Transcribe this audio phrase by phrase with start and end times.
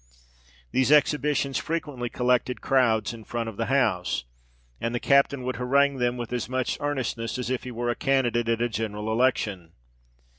[0.71, 4.25] These exhibitions frequently collected crowds in front of the house;
[4.79, 7.95] and the captain would harangue them with as much earnestness as if he were a
[7.95, 9.73] candidate at a general election.